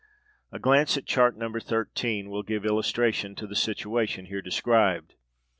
[0.51, 1.53] A glance at Chart No.
[1.55, 5.13] XIII will give illustration to the situation here described.